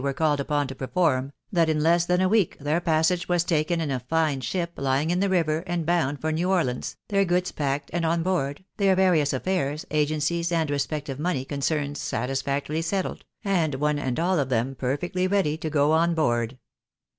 27 0.01 0.09
were 0.09 0.17
called 0.17 0.39
upon 0.39 0.67
to 0.67 0.73
perform, 0.73 1.31
that 1.51 1.69
in 1.69 1.79
less 1.83 2.05
than 2.07 2.21
a 2.21 2.27
week 2.27 2.57
their 2.57 2.81
passage 2.81 3.27
■was 3.27 3.45
taken 3.45 3.79
in 3.79 3.91
a 3.91 3.99
fine 3.99 4.41
ship 4.41 4.71
lying 4.77 5.11
in 5.11 5.19
the 5.19 5.29
river 5.29 5.59
and 5.67 5.85
bound 5.85 6.19
for 6.19 6.31
New 6.31 6.49
Orleans, 6.49 6.97
their 7.09 7.23
goods 7.23 7.51
packed 7.51 7.91
and 7.93 8.03
on 8.03 8.23
board, 8.23 8.63
their 8.77 8.95
various 8.95 9.31
affairs, 9.31 9.85
agencies, 9.91 10.51
and 10.51 10.71
respective 10.71 11.19
money 11.19 11.45
concerns 11.45 12.01
satisfactorily 12.01 12.81
settled, 12.81 13.25
and 13.45 13.75
one 13.75 13.99
and 13.99 14.19
all 14.19 14.39
of 14.39 14.49
them 14.49 14.73
perfectly 14.73 15.27
ready 15.27 15.55
to 15.57 15.69
go 15.69 15.91
on 15.91 16.15
board. 16.15 16.57